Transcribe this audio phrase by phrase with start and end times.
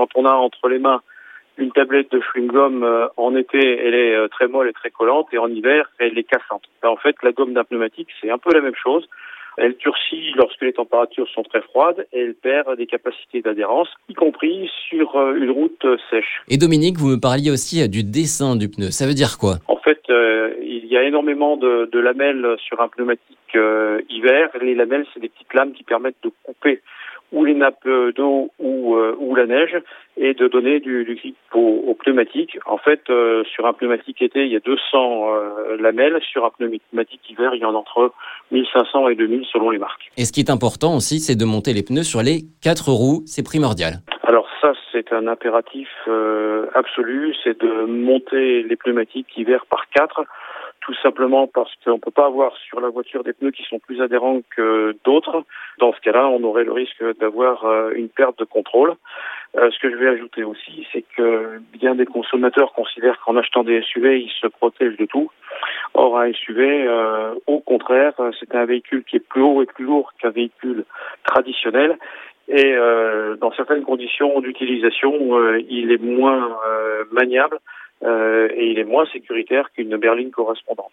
[0.00, 1.02] quand on a entre les mains
[1.58, 5.26] une tablette de chewing-gum euh, en été, elle est euh, très molle et très collante,
[5.34, 6.62] et en hiver, elle est cassante.
[6.82, 9.06] Ben, en fait, la gomme d'un pneumatique, c'est un peu la même chose.
[9.58, 14.14] Elle durcit lorsque les températures sont très froides et elle perd des capacités d'adhérence, y
[14.14, 16.40] compris sur euh, une route sèche.
[16.48, 18.90] Et Dominique, vous me parliez aussi du dessin du pneu.
[18.90, 19.56] Ça veut dire quoi?
[19.68, 20.00] En fait,
[20.62, 23.54] il y a énormément de, de lamelles sur un pneumatique
[24.08, 24.48] hiver.
[24.62, 26.80] Les lamelles, c'est des petites lames qui permettent de couper
[27.32, 29.76] ou les nappes d'eau ou, euh, ou la neige
[30.16, 32.58] et de donner du, du grip au, au, pneumatique.
[32.66, 36.18] En fait, euh, sur un pneumatique été, il y a 200 euh, lamelles.
[36.22, 38.12] Sur un pneumatique hiver, il y en a entre
[38.50, 40.10] 1500 et 2000 selon les marques.
[40.16, 43.22] Et ce qui est important aussi, c'est de monter les pneus sur les quatre roues.
[43.26, 44.00] C'est primordial.
[44.24, 45.88] Alors ça, c'est un impératif
[46.74, 50.24] absolu, c'est de monter les pneumatiques hiver par quatre
[50.80, 53.78] tout simplement parce qu'on ne peut pas avoir sur la voiture des pneus qui sont
[53.78, 55.44] plus adhérents que d'autres.
[55.78, 58.94] Dans ce cas-là, on aurait le risque d'avoir euh, une perte de contrôle.
[59.56, 63.62] Euh, ce que je vais ajouter aussi, c'est que bien des consommateurs considèrent qu'en achetant
[63.62, 65.30] des SUV, ils se protègent de tout.
[65.94, 69.84] Or, un SUV, euh, au contraire, c'est un véhicule qui est plus haut et plus
[69.84, 70.84] lourd qu'un véhicule
[71.24, 71.98] traditionnel.
[72.48, 75.14] Et euh, dans certaines conditions d'utilisation,
[75.68, 76.56] il est moins
[77.12, 77.58] maniable euh,
[78.02, 80.92] et il est moins sécuritaire qu'une berline correspondante.